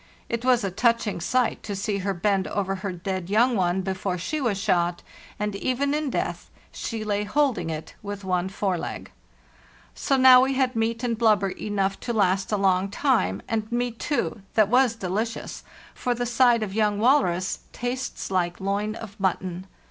It 0.29 0.43
was 0.43 0.63
a 0.63 0.71
touching 0.71 1.21
sight 1.21 1.61
to 1.61 1.75
see 1.75 1.99
her 1.99 2.15
bend 2.15 2.47
over 2.47 2.73
her 2.77 2.91
dead 2.91 3.29
young 3.29 3.55
one 3.55 3.81
before 3.83 4.17
she 4.17 4.41
was 4.41 4.57
shot, 4.57 5.03
and 5.37 5.55
even 5.55 5.93
in 5.93 6.09
death 6.09 6.49
she 6.71 7.03
lay 7.03 7.23
holding 7.23 7.69
it 7.69 7.93
with 8.01 8.23
one 8.23 8.49
fore 8.49 8.79
leg. 8.79 9.11
So 9.93 10.17
now 10.17 10.41
we 10.41 10.55
had 10.55 10.75
meat 10.75 11.03
and 11.03 11.15
blubber 11.15 11.49
enough 11.49 11.99
to 11.99 12.13
last 12.13 12.51
a 12.51 12.57
long 12.57 12.89
time, 12.89 13.43
and 13.47 13.71
meat, 13.71 13.99
too, 13.99 14.41
that 14.55 14.69
was 14.69 14.95
delicious, 14.95 15.63
for 15.93 16.15
the 16.15 16.25
side 16.25 16.63
of 16.63 16.73
young 16.73 16.97
walrus 16.97 17.59
tastes 17.71 18.31
like 18.31 18.59
loin 18.59 18.95
of 18.95 19.19
mutton. 19.19 19.67